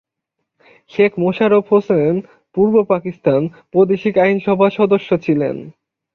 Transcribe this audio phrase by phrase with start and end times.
[0.91, 2.13] শেখ মোশাররফ হোসেন
[2.55, 3.41] পূর্ব পাকিস্তান
[3.71, 5.55] প্রাদেশিক আইনসভার সদস্য ছিলেন।